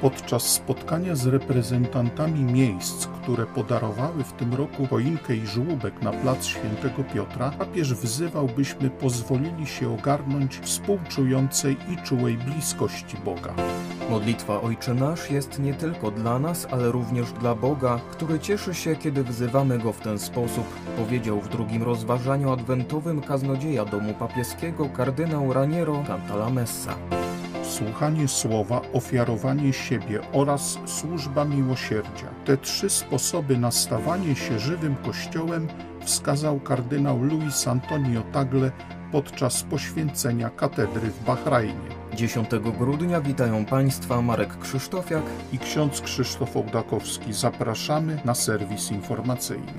[0.00, 6.46] Podczas spotkania z reprezentantami miejsc, które podarowały w tym roku choinkę i żłóbek na plac
[6.46, 13.54] Świętego Piotra, papież wzywał, byśmy pozwolili się ogarnąć współczującej i czułej bliskości Boga.
[14.10, 18.96] Modlitwa Ojcze Nasz jest nie tylko dla nas, ale również dla Boga, który cieszy się,
[18.96, 20.64] kiedy wzywamy Go w ten sposób,
[20.96, 26.94] powiedział w drugim rozważaniu adwentowym kaznodzieja domu papieskiego kardynał Raniero Cantalamessa.
[27.70, 32.26] Słuchanie słowa, ofiarowanie siebie oraz służba miłosierdzia.
[32.44, 35.68] Te trzy sposoby na stawanie się żywym Kościołem
[36.04, 38.70] wskazał kardynał Luis Antonio Tagle
[39.12, 41.90] podczas poświęcenia katedry w Bahrajnie.
[42.14, 47.32] 10 grudnia witają Państwa Marek Krzysztofiak i ksiądz Krzysztof Ołdakowski.
[47.32, 49.72] Zapraszamy na serwis informacyjny.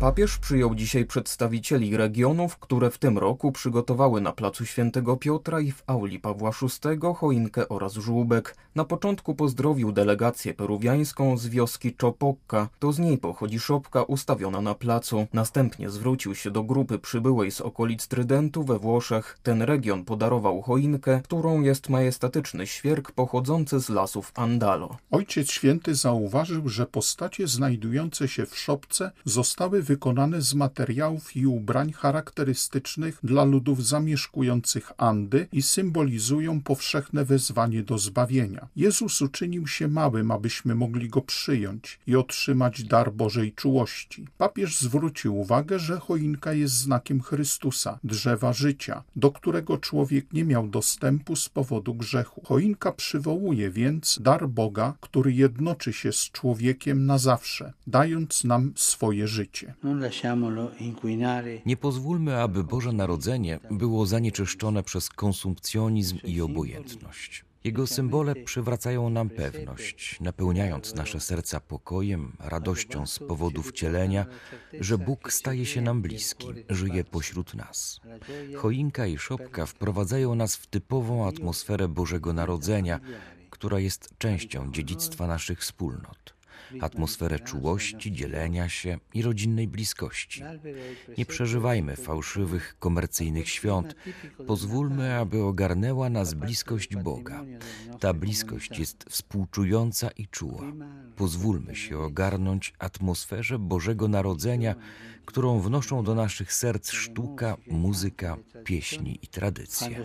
[0.00, 5.72] Papież przyjął dzisiaj przedstawicieli regionów, które w tym roku przygotowały na placu Świętego Piotra i
[5.72, 8.56] w auli Pawła VI choinkę oraz żłóbek.
[8.74, 12.68] Na początku pozdrowił delegację peruwiańską z wioski Czopokka.
[12.78, 15.26] To z niej pochodzi szopka ustawiona na placu.
[15.32, 19.38] Następnie zwrócił się do grupy przybyłej z okolic Trydentu we Włoszech.
[19.42, 24.96] Ten region podarował choinkę, którą jest majestatyczny świerk pochodzący z lasów Andalo.
[25.10, 31.92] Ojciec Święty zauważył, że postacie znajdujące się w szopce zostały wykonane z materiałów i ubrań
[31.92, 38.68] charakterystycznych dla ludów zamieszkujących Andy i symbolizują powszechne wezwanie do zbawienia.
[38.76, 44.26] Jezus uczynił się małym, abyśmy mogli go przyjąć i otrzymać dar Bożej czułości.
[44.38, 50.68] Papież zwrócił uwagę, że choinka jest znakiem Chrystusa, drzewa życia, do którego człowiek nie miał
[50.68, 52.42] dostępu z powodu grzechu.
[52.44, 59.28] Choinka przywołuje więc dar Boga, który jednoczy się z człowiekiem na zawsze, dając nam swoje
[59.28, 59.74] życie.
[61.66, 67.44] Nie pozwólmy, aby Boże Narodzenie było zanieczyszczone przez konsumpcjonizm i obojętność.
[67.64, 74.26] Jego symbole przywracają nam pewność, napełniając nasze serca pokojem, radością z powodu wcielenia,
[74.80, 78.00] że Bóg staje się nam bliski, żyje pośród nas.
[78.56, 83.00] Choinka i szopka wprowadzają nas w typową atmosferę Bożego Narodzenia,
[83.50, 86.37] która jest częścią dziedzictwa naszych wspólnot
[86.80, 90.42] atmosferę czułości, dzielenia się i rodzinnej bliskości.
[91.18, 93.94] Nie przeżywajmy fałszywych, komercyjnych świąt.
[94.46, 97.44] Pozwólmy, aby ogarnęła nas bliskość Boga.
[98.00, 100.62] Ta bliskość jest współczująca i czuła.
[101.16, 104.74] Pozwólmy się ogarnąć atmosferze Bożego Narodzenia,
[105.24, 110.04] którą wnoszą do naszych serc sztuka, muzyka, pieśni i tradycje.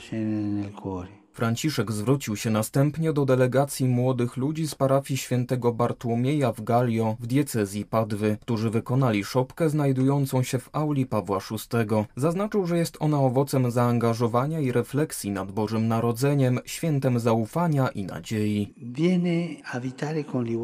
[1.33, 7.27] Franciszek zwrócił się następnie do delegacji młodych ludzi z parafii świętego Bartłomieja w Galio w
[7.27, 12.05] diecezji Padwy, którzy wykonali szopkę znajdującą się w auli Pawła VI.
[12.15, 18.73] Zaznaczył, że jest ona owocem zaangażowania i refleksji nad Bożym Narodzeniem, świętem zaufania i nadziei.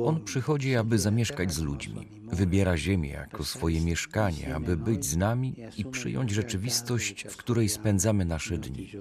[0.06, 2.07] On przychodzi, aby zamieszkać z ludźmi.
[2.31, 8.25] Wybiera ziemię jako swoje mieszkanie, aby być z nami i przyjąć rzeczywistość, w której spędzamy
[8.25, 8.91] nasze dni.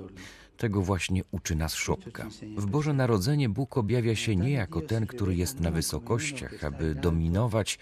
[0.59, 2.29] Tego właśnie uczy nas szopka.
[2.57, 7.79] W Boże Narodzenie Bóg objawia się nie jako ten, który jest na wysokościach, aby dominować,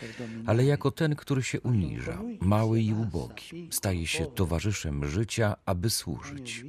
[0.46, 3.68] ale jako ten, który się uniża, mały i ubogi.
[3.70, 6.64] Staje się towarzyszem życia, aby służyć.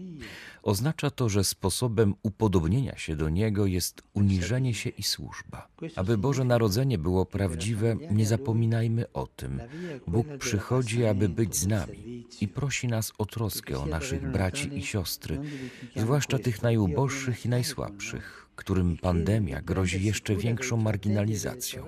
[0.64, 5.68] Oznacza to, że sposobem upodobnienia się do Niego jest uniżenie się i służba.
[5.96, 9.62] Aby Boże Narodzenie było prawdziwe, nie zapominajmy o tym.
[10.08, 14.84] Bóg przychodzi, aby być z nami i prosi nas o troskę o naszych braci i
[14.84, 15.40] siostry,
[15.96, 21.86] zwłaszcza tych najuboższych i najsłabszych, którym pandemia grozi jeszcze większą marginalizacją.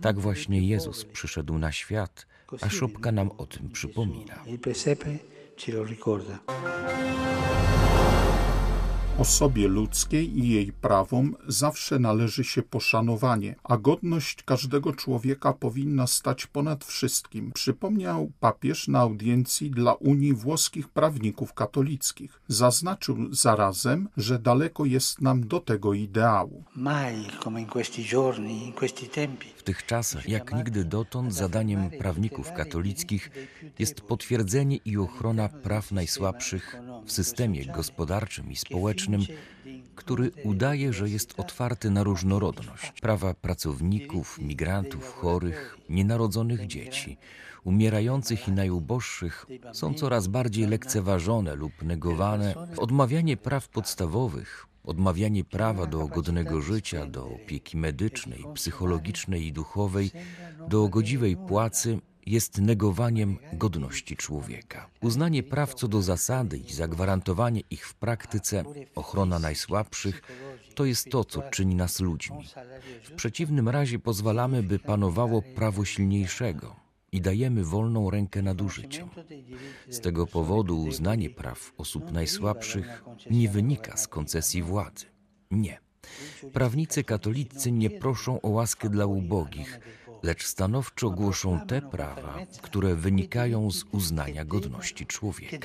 [0.00, 2.26] Tak właśnie Jezus przyszedł na świat,
[2.60, 4.44] a szopka nam o tym przypomina.
[9.20, 16.46] Osobie ludzkiej i jej prawom zawsze należy się poszanowanie, a godność każdego człowieka powinna stać
[16.46, 22.40] ponad wszystkim, przypomniał papież na audiencji dla Unii Włoskich Prawników Katolickich.
[22.48, 26.64] Zaznaczył zarazem, że daleko jest nam do tego ideału.
[29.86, 33.30] Czasach, jak nigdy dotąd, zadaniem prawników katolickich
[33.78, 39.20] jest potwierdzenie i ochrona praw najsłabszych w systemie gospodarczym i społecznym,
[39.94, 43.00] który udaje, że jest otwarty na różnorodność.
[43.00, 47.16] Prawa pracowników, migrantów, chorych, nienarodzonych dzieci,
[47.64, 52.54] umierających i najuboższych są coraz bardziej lekceważone lub negowane.
[52.76, 60.10] Odmawianie praw podstawowych Odmawianie prawa do godnego życia, do opieki medycznej, psychologicznej i duchowej,
[60.68, 64.90] do godziwej płacy jest negowaniem godności człowieka.
[65.00, 70.22] Uznanie praw co do zasady i zagwarantowanie ich w praktyce, ochrona najsłabszych,
[70.74, 72.48] to jest to, co czyni nas ludźmi.
[73.04, 79.10] W przeciwnym razie pozwalamy, by panowało prawo silniejszego i dajemy wolną rękę nadużyciom.
[79.88, 85.06] Z tego powodu uznanie praw osób najsłabszych nie wynika z koncesji władzy.
[85.50, 85.78] Nie.
[86.52, 89.80] Prawnicy katolicy nie proszą o łaskę dla ubogich,
[90.22, 95.56] lecz stanowczo głoszą te prawa, które wynikają z uznania godności człowieka.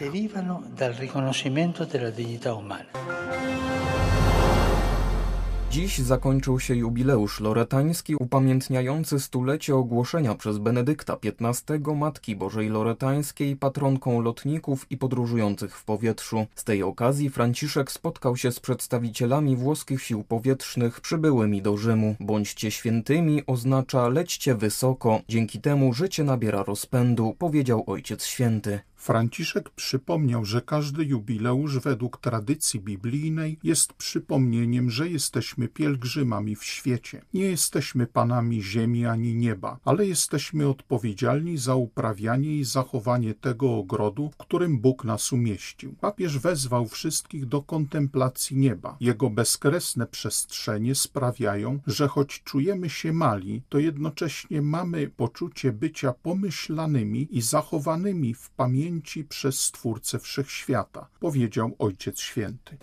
[5.75, 14.21] Dziś zakończył się jubileusz loretański upamiętniający stulecie ogłoszenia przez Benedykta XV Matki Bożej Loretańskiej patronką
[14.21, 16.45] lotników i podróżujących w powietrzu.
[16.55, 22.15] Z tej okazji Franciszek spotkał się z przedstawicielami włoskich sił powietrznych przybyłymi do Rzymu.
[22.19, 28.79] Bądźcie świętymi oznacza lećcie wysoko, dzięki temu życie nabiera rozpędu, powiedział Ojciec Święty.
[29.05, 37.21] Franciszek przypomniał, że każdy jubileusz według tradycji biblijnej jest przypomnieniem, że jesteśmy pielgrzymami w świecie.
[37.33, 44.29] Nie jesteśmy panami ziemi ani nieba, ale jesteśmy odpowiedzialni za uprawianie i zachowanie tego ogrodu,
[44.29, 45.95] w którym Bóg nas umieścił.
[46.01, 48.97] Papież wezwał wszystkich do kontemplacji nieba.
[48.99, 57.27] Jego bezkresne przestrzenie sprawiają, że choć czujemy się mali, to jednocześnie mamy poczucie bycia pomyślanymi
[57.31, 62.77] i zachowanymi w pamięci przez Stwórcę Wszechświata, powiedział Ojciec Święty.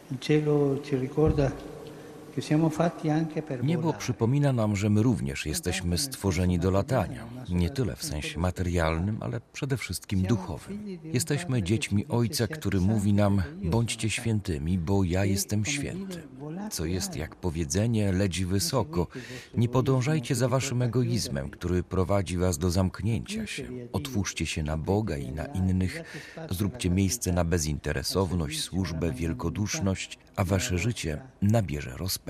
[3.62, 9.18] Niebo przypomina nam, że my również jesteśmy stworzeni do latania, nie tyle w sensie materialnym,
[9.20, 10.98] ale przede wszystkim duchowym.
[11.04, 16.22] Jesteśmy dziećmi Ojca, który mówi nam: bądźcie świętymi, bo ja jestem święty.
[16.70, 19.06] Co jest jak powiedzenie, leci wysoko.
[19.54, 23.68] Nie podążajcie za waszym egoizmem, który prowadzi was do zamknięcia się.
[23.92, 26.02] Otwórzcie się na Boga i na innych.
[26.50, 32.21] Zróbcie miejsce na bezinteresowność, służbę, wielkoduszność, a wasze życie nabierze rozpędu.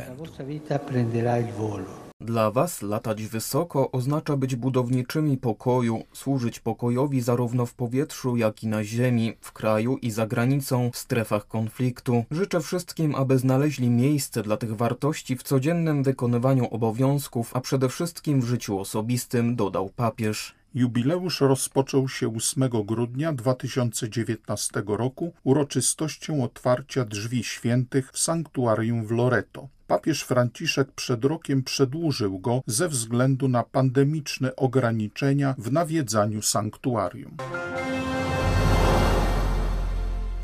[2.21, 8.67] Dla Was latać wysoko oznacza być budowniczymi pokoju, służyć pokojowi zarówno w powietrzu, jak i
[8.67, 12.25] na ziemi, w kraju i za granicą, w strefach konfliktu.
[12.31, 18.41] Życzę wszystkim, aby znaleźli miejsce dla tych wartości w codziennym wykonywaniu obowiązków, a przede wszystkim
[18.41, 20.55] w życiu osobistym, dodał papież.
[20.75, 29.69] Jubileusz rozpoczął się 8 grudnia 2019 roku uroczystością otwarcia drzwi świętych w sanktuarium w Loreto.
[29.93, 37.37] Papież Franciszek przed rokiem przedłużył go ze względu na pandemiczne ograniczenia w nawiedzaniu sanktuarium.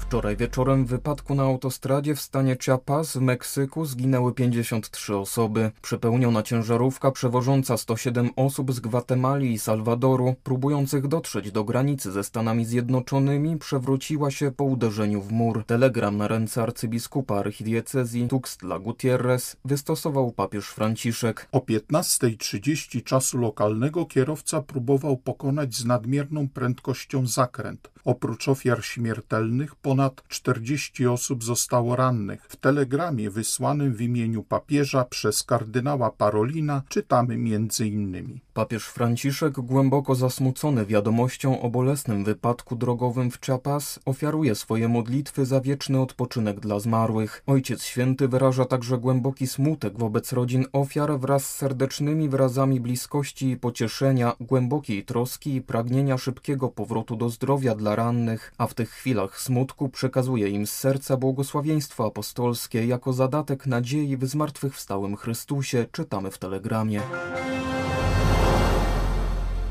[0.09, 5.71] Wczoraj wieczorem w wypadku na autostradzie w stanie Chiapas w Meksyku zginęły 53 osoby.
[5.83, 12.65] Przepełniona ciężarówka przewożąca 107 osób z Gwatemali i Salwadoru, próbujących dotrzeć do granicy ze Stanami
[12.65, 15.65] Zjednoczonymi, przewróciła się po uderzeniu w mur.
[15.67, 21.49] Telegram na ręce arcybiskupa archidiecezji Tuxtla Gutierrez wystosował papież Franciszek.
[21.53, 27.91] O 15.30 czasu lokalnego kierowca próbował pokonać z nadmierną prędkością zakręt.
[28.09, 32.47] Oprócz ofiar śmiertelnych ponad 40 osób zostało rannych.
[32.49, 37.35] W telegramie wysłanym w imieniu papieża przez kardynała Parolina czytamy
[37.81, 38.41] innymi.
[38.55, 45.61] Papież Franciszek, głęboko zasmucony wiadomością o bolesnym wypadku drogowym w Chiapas, ofiaruje swoje modlitwy za
[45.61, 47.43] wieczny odpoczynek dla zmarłych.
[47.47, 53.57] Ojciec Święty wyraża także głęboki smutek wobec rodzin ofiar wraz z serdecznymi wyrazami bliskości i
[53.57, 59.41] pocieszenia, głębokiej troski i pragnienia szybkiego powrotu do zdrowia dla rannych, a w tych chwilach
[59.41, 66.39] smutku przekazuje im z serca błogosławieństwo apostolskie jako zadatek nadziei w zmartwychwstałym Chrystusie, czytamy w
[66.39, 67.03] telegramie.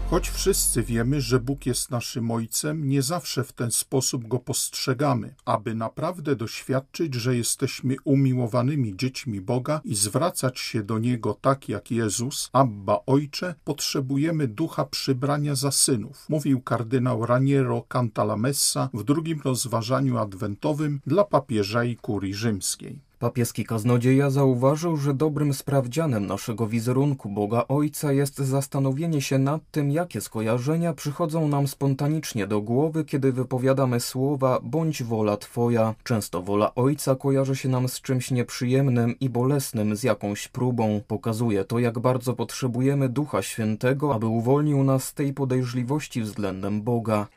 [0.09, 5.35] Choć wszyscy wiemy, że Bóg jest naszym Ojcem, nie zawsze w ten sposób go postrzegamy.
[5.45, 11.91] Aby naprawdę doświadczyć, że jesteśmy umiłowanymi dziećmi Boga i zwracać się do Niego tak jak
[11.91, 20.17] Jezus, Abba Ojcze, potrzebujemy ducha przybrania za synów, mówił kardynał Raniero Cantalamessa w drugim rozważaniu
[20.17, 23.06] adwentowym dla papieża i kurii rzymskiej.
[23.19, 29.91] Papieski kaznodzieja zauważył, że dobrym sprawdzianem naszego wizerunku Boga Ojca jest zastanowienie się nad tym,
[29.91, 35.95] jakie skojarzenia przychodzą nam spontanicznie do głowy, kiedy wypowiadamy słowa bądź wola Twoja.
[36.03, 41.01] Często wola Ojca kojarzy się nam z czymś nieprzyjemnym i bolesnym, z jakąś próbą.
[41.07, 47.27] Pokazuje to, jak bardzo potrzebujemy Ducha Świętego, aby uwolnił nas z tej podejrzliwości względem Boga.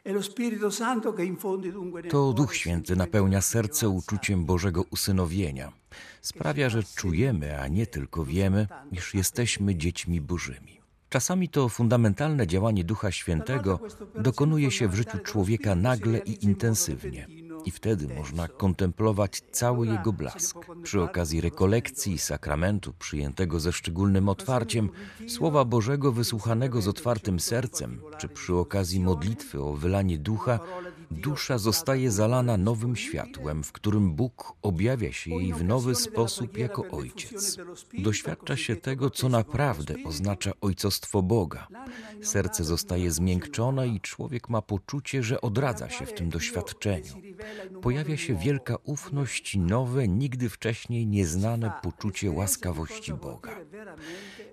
[2.10, 5.69] To Duch Święty napełnia serce uczuciem Bożego usynowienia
[6.20, 10.80] Sprawia, że czujemy, a nie tylko wiemy, iż jesteśmy dziećmi Bożymi.
[11.08, 13.80] Czasami to fundamentalne działanie Ducha Świętego
[14.14, 17.26] dokonuje się w życiu człowieka nagle i intensywnie.
[17.64, 20.58] I wtedy można kontemplować cały jego blask.
[20.82, 24.90] Przy okazji rekolekcji, sakramentu przyjętego ze szczególnym otwarciem,
[25.28, 30.60] Słowa Bożego wysłuchanego z otwartym sercem, czy przy okazji modlitwy o wylanie ducha,
[31.10, 36.88] dusza zostaje zalana nowym światłem, w którym Bóg objawia się jej w nowy sposób jako
[36.90, 37.56] Ojciec.
[37.98, 41.68] Doświadcza się tego, co naprawdę oznacza ojcostwo Boga.
[42.22, 47.14] Serce zostaje zmiękczone i człowiek ma poczucie, że odradza się w tym doświadczeniu.
[47.82, 53.56] Pojawia się wielka ufność i nowe, nigdy wcześniej nieznane poczucie łaskawości Boga.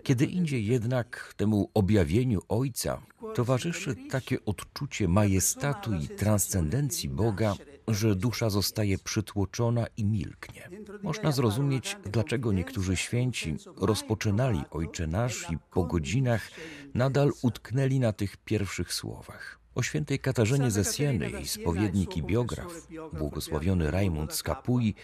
[0.08, 3.02] Kiedy indziej jednak temu objawieniu Ojca
[3.36, 7.54] towarzyszy takie odczucie majestatu i transcendencji Boga,
[7.88, 10.70] że dusza zostaje przytłoczona i milknie.
[11.04, 16.52] Można zrozumieć, dlaczego niektórzy święci rozpoczynali Ojcze Nasz i po godzinach
[16.94, 19.60] nadal utknęli na tych pierwszych słowach.
[19.76, 24.96] O świętej Katarzynie ze Sieny, jej spowiednik i biograf, błogosławiony Rajmund z Kapui,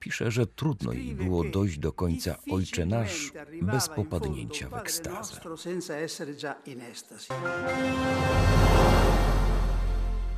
[0.00, 5.40] pisze, że trudno jej było dojść do końca Ojcze Nasz bez popadnięcia w ekstazę.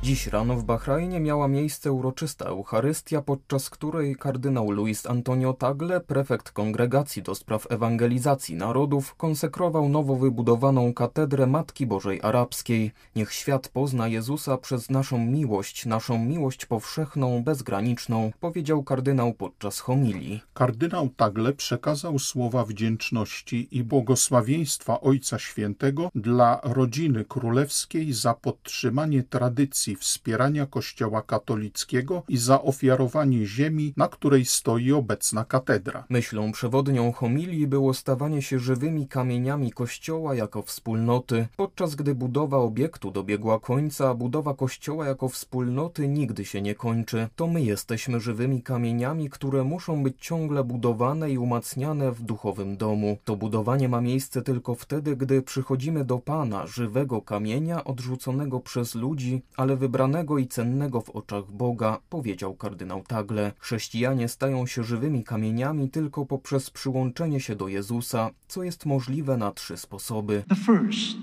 [0.03, 6.51] Dziś rano w Bahrajnie miała miejsce uroczysta Eucharystia, podczas której kardynał Luis Antonio Tagle, prefekt
[6.51, 12.91] Kongregacji do Spraw Ewangelizacji Narodów, konsekrował nowo wybudowaną katedrę Matki Bożej Arabskiej.
[13.15, 20.41] Niech świat pozna Jezusa przez naszą miłość, naszą miłość powszechną, bezgraniczną, powiedział kardynał podczas homilii.
[20.53, 29.92] Kardynał Tagle przekazał słowa wdzięczności i błogosławieństwa Ojca Świętego dla rodziny królewskiej za podtrzymanie tradycji
[29.95, 36.05] wspierania Kościoła katolickiego i za ofiarowanie ziemi, na której stoi obecna katedra.
[36.09, 43.11] Myślą przewodnią homilii było stawanie się żywymi kamieniami Kościoła jako wspólnoty, podczas gdy budowa obiektu
[43.11, 47.27] dobiegła końca, budowa Kościoła jako wspólnoty nigdy się nie kończy.
[47.35, 53.17] To my jesteśmy żywymi kamieniami, które muszą być ciągle budowane i umacniane w duchowym domu.
[53.23, 59.41] To budowanie ma miejsce tylko wtedy, gdy przychodzimy do Pana, żywego kamienia odrzuconego przez ludzi,
[59.57, 63.51] ale wybranego i cennego w oczach Boga, powiedział kardynał Tagle.
[63.59, 69.51] Chrześcijanie stają się żywymi kamieniami tylko poprzez przyłączenie się do Jezusa, co jest możliwe na
[69.51, 70.43] trzy sposoby.
[70.49, 71.17] The first,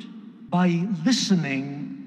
[0.51, 0.69] by
[1.07, 2.00] listening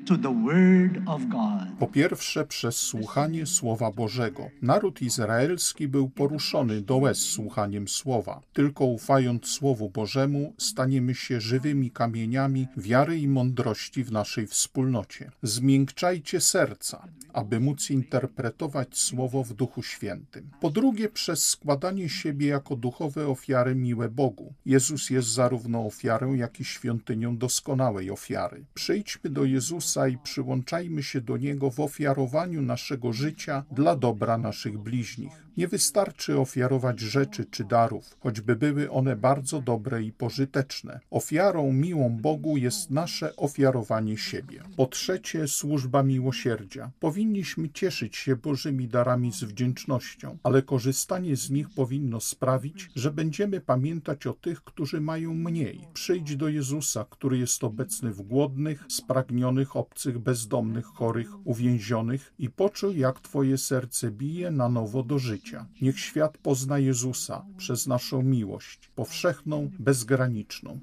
[1.80, 4.50] Po pierwsze, przez słuchanie Słowa Bożego.
[4.62, 8.42] Naród izraelski był poruszony do łez słuchaniem Słowa.
[8.54, 15.32] Tylko ufając Słowu Bożemu, staniemy się żywymi kamieniami wiary i mądrości w naszej wspólnocie.
[15.44, 20.50] Zmiękczajcie serca, aby móc interpretować Słowo w Duchu Świętym.
[20.62, 24.54] Po drugie, przez składanie siebie jako duchowe ofiary miłe Bogu.
[24.66, 28.66] Jezus jest zarówno ofiarą, jak i świątynią doskonałej ofiary.
[28.74, 34.78] Przyjdźmy do Jezusa i przyłączajmy się do Niego w ofiarowaniu naszego życia dla dobra naszych
[34.78, 35.44] bliźnich.
[35.58, 41.00] Nie wystarczy ofiarować rzeczy czy darów, choćby były one bardzo dobre i pożyteczne.
[41.12, 44.64] Ofiarą miłą Bogu jest nasze ofiarowanie siebie.
[44.78, 46.92] Po trzecie, służba miłosierdzia.
[47.00, 53.62] Powinniśmy cieszyć się Bożymi darami z wdzięcznością, ale korzystanie z nich powinno sprawić, że będziemy
[53.62, 55.82] pamiętać o tych, którzy mają mniej.
[55.94, 62.98] Przyjdź do Jezusa, który jest obecny w głodnych, spragnionych, obcych, bezdomnych, chorych, uwięzionych i poczuj,
[62.98, 65.66] jak Twoje serce bije na nowo do życia.
[65.82, 70.80] Niech świat pozna Jezusa przez naszą miłość, powszechną, bezgraniczną.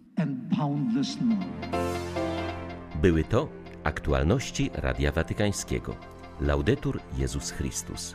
[3.03, 3.49] Były to
[3.85, 5.97] aktualności Radia Watykańskiego.
[6.41, 8.15] Laudetur Jezus Chrystus.